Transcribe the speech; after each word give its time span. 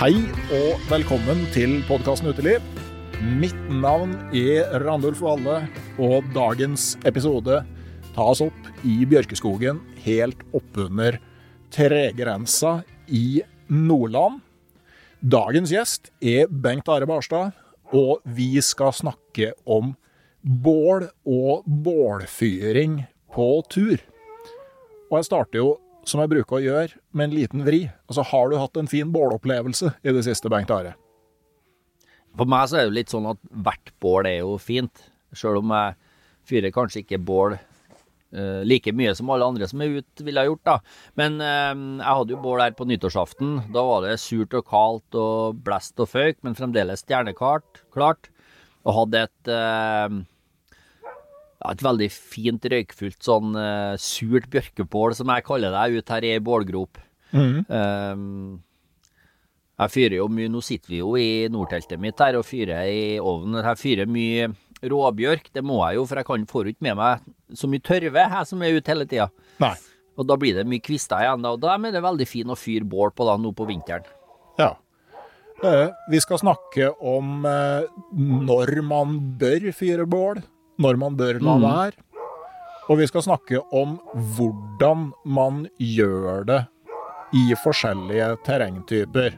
Hei 0.00 0.14
og 0.56 0.78
velkommen 0.88 1.42
til 1.52 1.74
podkasten 1.84 2.30
Uteliv. 2.30 2.62
Mitt 3.36 3.58
navn 3.68 4.14
er 4.32 4.70
Randulf 4.80 5.18
Valle, 5.20 5.58
og 6.00 6.24
dagens 6.32 6.94
episode 7.04 7.58
tas 8.14 8.40
opp 8.40 8.70
i 8.80 8.94
Bjørkeskogen 9.04 9.82
helt 10.00 10.40
oppunder 10.56 11.18
tregrensa 11.76 12.78
i 13.12 13.42
Nordland. 13.68 14.40
Dagens 15.20 15.74
gjest 15.76 16.08
er 16.24 16.48
Bengt 16.48 16.88
Are 16.88 17.04
Barstad, 17.04 17.52
og 17.92 18.24
vi 18.24 18.54
skal 18.64 18.96
snakke 18.96 19.52
om 19.68 19.92
bål 20.40 21.10
og 21.28 21.68
bålfyring 21.68 23.02
på 23.36 23.52
tur. 23.68 24.00
Og 25.10 25.20
jeg 25.20 25.28
starter 25.28 25.60
jo 25.60 25.76
som 26.08 26.22
jeg 26.22 26.32
bruker 26.32 26.58
å 26.58 26.64
gjøre, 26.64 26.98
med 27.12 27.28
en 27.28 27.36
liten 27.36 27.64
vri. 27.66 27.84
Altså, 28.08 28.24
Har 28.30 28.50
du 28.50 28.58
hatt 28.58 28.76
en 28.80 28.90
fin 28.90 29.10
bålopplevelse 29.12 29.94
i 30.02 30.14
det 30.16 30.24
siste, 30.26 30.50
Bengt 30.52 30.72
Are? 30.74 30.94
For 32.38 32.46
meg 32.46 32.68
så 32.70 32.78
er 32.78 32.84
det 32.84 32.92
jo 32.92 32.98
litt 33.00 33.12
sånn 33.12 33.26
at 33.30 33.40
hvert 33.50 33.92
bål 34.02 34.28
er 34.30 34.38
jo 34.44 34.54
fint. 34.62 35.02
Sjøl 35.34 35.60
om 35.60 35.74
jeg 35.74 35.98
fyrer 36.50 36.74
kanskje 36.74 37.02
ikke 37.02 37.20
bål 37.22 37.56
uh, 37.56 38.62
like 38.66 38.92
mye 38.96 39.14
som 39.18 39.30
alle 39.34 39.48
andre 39.50 39.68
som 39.70 39.82
er 39.82 40.00
ute, 40.00 40.24
ville 40.26 40.42
ha 40.42 40.48
gjort, 40.48 40.62
da. 40.66 40.76
Men 41.18 41.38
uh, 41.42 41.74
jeg 41.74 42.18
hadde 42.20 42.36
jo 42.36 42.42
bål 42.44 42.64
her 42.64 42.76
på 42.78 42.86
nyttårsaften. 42.90 43.56
Da 43.74 43.84
var 43.86 44.06
det 44.06 44.18
surt 44.22 44.54
og 44.58 44.66
kaldt 44.70 45.18
og 45.18 45.62
blest 45.66 46.00
og 46.02 46.10
føyk, 46.12 46.40
men 46.46 46.58
fremdeles 46.58 47.04
stjerneklart. 47.04 47.84
Klart. 47.94 48.30
Og 48.86 48.96
hadde 49.02 49.26
et 49.26 49.52
uh, 49.52 50.20
ja, 51.60 51.74
et 51.74 51.84
veldig 51.84 52.08
fint 52.12 52.66
røykfullt 52.72 53.20
sånn 53.24 53.52
uh, 53.58 53.92
surt 54.00 54.48
bjørkebål, 54.52 55.14
som 55.18 55.30
jeg 55.34 55.46
kaller 55.46 55.74
det, 55.76 56.00
ut 56.00 56.12
her 56.14 56.26
i 56.26 56.34
ei 56.36 56.42
bålgrop. 56.44 57.00
Mm. 57.36 57.60
Um, 57.68 58.60
jeg 59.80 59.92
fyrer 59.94 60.16
jo 60.18 60.24
mye 60.32 60.50
Nå 60.50 60.60
sitter 60.66 60.90
vi 60.90 60.98
jo 60.98 61.12
i 61.16 61.46
nordteltet 61.52 62.00
mitt 62.02 62.18
her 62.20 62.36
og 62.40 62.44
fyrer 62.48 62.88
i 62.90 63.04
ovnen. 63.22 63.62
Jeg 63.64 63.80
fyrer 63.80 64.10
mye 64.10 64.50
råbjørk. 64.80 65.48
Det 65.54 65.62
må 65.64 65.78
jeg 65.84 66.00
jo, 66.00 66.04
for 66.08 66.20
jeg 66.20 66.28
kan 66.28 66.46
får 66.50 66.72
ikke 66.72 66.88
med 66.88 66.98
meg 67.00 67.24
så 67.56 67.68
mye 67.70 67.84
tørve, 67.84 68.26
jeg 68.26 68.48
som 68.48 68.62
er 68.64 68.76
ute 68.76 68.92
hele 68.92 69.08
tida. 69.08 69.30
Og 70.20 70.28
da 70.28 70.36
blir 70.40 70.58
det 70.58 70.66
mye 70.68 70.84
kvister 70.84 71.24
igjen. 71.24 71.46
Og 71.48 71.60
da 71.62 71.74
er 71.76 71.96
det 71.96 72.04
veldig 72.04 72.28
fint 72.28 72.52
å 72.52 72.58
fyre 72.58 72.88
bål 72.88 73.12
på 73.16 73.28
da 73.28 73.38
nå 73.40 73.54
på 73.56 73.68
vinteren. 73.68 74.08
Ja. 74.60 74.74
Vi 76.10 76.20
skal 76.24 76.40
snakke 76.40 76.88
om 77.04 77.44
eh, 77.48 77.88
når 78.16 78.78
man 78.84 79.18
bør 79.40 79.70
fyre 79.76 80.06
bål 80.08 80.40
når 80.80 81.00
man 81.00 81.16
bør 81.18 81.40
la 81.40 81.56
mm. 81.56 81.66
være. 81.66 82.06
Og 82.90 82.98
vi 82.98 83.06
skal 83.06 83.22
snakke 83.22 83.60
om 83.76 83.98
hvordan 84.34 85.10
man 85.24 85.66
gjør 85.78 86.46
det 86.48 86.62
i 87.36 87.52
forskjellige 87.62 88.32
terrengtyper. 88.46 89.36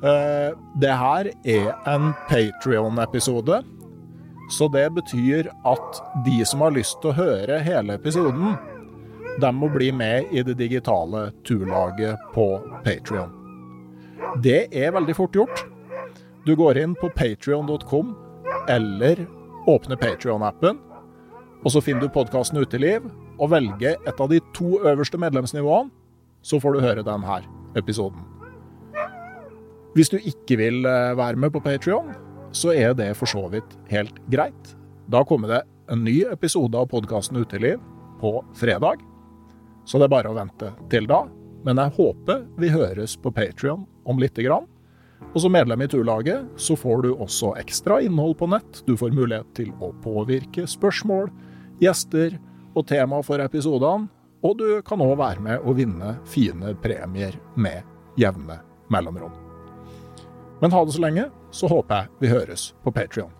Uh, 0.00 0.56
det 0.80 0.96
her 0.96 1.30
er 1.44 1.68
en 1.92 2.10
Patrion-episode, 2.26 3.60
så 4.50 4.66
det 4.72 4.88
betyr 4.96 5.50
at 5.68 6.00
de 6.26 6.40
som 6.48 6.64
har 6.64 6.74
lyst 6.74 6.98
til 7.02 7.12
å 7.12 7.18
høre 7.20 7.60
hele 7.62 7.94
episoden, 8.00 8.56
de 9.40 9.50
må 9.54 9.68
bli 9.70 9.92
med 9.94 10.32
i 10.34 10.42
det 10.42 10.56
digitale 10.58 11.28
turlaget 11.46 12.18
på 12.34 12.48
Patrion. 12.82 13.30
Det 14.42 14.66
er 14.74 14.96
veldig 14.96 15.14
fort 15.16 15.36
gjort. 15.36 15.62
Du 16.46 16.56
går 16.58 16.80
inn 16.80 16.96
på 16.98 17.12
patrion.com 17.14 18.16
eller 18.68 19.22
åpne 19.68 19.98
Patrion-appen, 20.00 20.78
og 21.60 21.72
så 21.74 21.82
finner 21.84 22.06
du 22.06 22.14
podkasten 22.14 22.60
Uteliv, 22.60 23.10
og 23.40 23.52
velger 23.52 23.96
et 24.08 24.20
av 24.20 24.28
de 24.30 24.40
to 24.56 24.78
øverste 24.84 25.20
medlemsnivåene, 25.20 25.90
så 26.42 26.60
får 26.60 26.76
du 26.76 26.84
høre 26.84 27.04
denne 27.04 27.40
episoden. 27.76 28.22
Hvis 29.96 30.12
du 30.12 30.16
ikke 30.22 30.56
vil 30.60 30.86
eh, 30.86 31.16
være 31.18 31.36
med 31.40 31.52
på 31.52 31.60
Patrion, 31.64 32.12
så 32.54 32.72
er 32.72 32.94
det 32.96 33.12
for 33.18 33.30
så 33.30 33.42
vidt 33.52 33.76
helt 33.90 34.16
greit. 34.30 34.74
Da 35.10 35.24
kommer 35.26 35.50
det 35.50 35.60
en 35.90 36.04
ny 36.06 36.22
episode 36.30 36.78
av 36.78 36.88
podkasten 36.92 37.40
Uteliv 37.42 37.82
på 38.20 38.38
fredag, 38.54 39.02
så 39.84 39.98
det 39.98 40.06
er 40.06 40.14
bare 40.14 40.30
å 40.30 40.36
vente 40.36 40.70
til 40.92 41.08
da. 41.10 41.24
Men 41.66 41.80
jeg 41.82 41.96
håper 41.98 42.44
vi 42.60 42.70
høres 42.72 43.16
på 43.20 43.32
Patrion 43.34 43.84
om 44.08 44.20
lite 44.22 44.44
grann. 44.46 44.68
Og 45.30 45.42
som 45.44 45.52
medlem 45.54 45.82
i 45.82 45.88
turlaget 45.88 46.46
så 46.58 46.74
får 46.76 47.02
du 47.04 47.10
også 47.14 47.52
ekstra 47.60 48.00
innhold 48.02 48.34
på 48.40 48.48
nett. 48.50 48.82
Du 48.86 48.96
får 48.98 49.14
mulighet 49.14 49.52
til 49.54 49.70
å 49.78 49.92
påvirke 50.02 50.66
spørsmål, 50.66 51.30
gjester 51.82 52.34
og 52.74 52.88
tema 52.90 53.22
for 53.26 53.42
episodene. 53.42 54.10
Og 54.42 54.56
du 54.56 54.68
kan 54.86 55.02
òg 55.04 55.18
være 55.20 55.44
med 55.44 55.66
å 55.68 55.74
vinne 55.76 56.14
fine 56.24 56.72
premier 56.80 57.36
med 57.60 57.84
jevne 58.18 58.56
mellomrom. 58.90 59.34
Men 60.60 60.72
ha 60.72 60.84
det 60.84 60.96
så 60.96 61.04
lenge, 61.04 61.28
så 61.52 61.68
håper 61.70 62.02
jeg 62.02 62.24
vi 62.24 62.32
høres 62.32 62.70
på 62.82 62.92
Patrion. 62.96 63.39